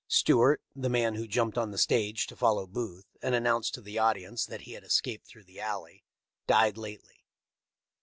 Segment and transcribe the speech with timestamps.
[0.07, 3.99] Stewart, the man who jumped on the stage to follow Booth, and announced to the
[3.99, 6.03] audience that, he had escaped through the alley,
[6.47, 7.23] died lately.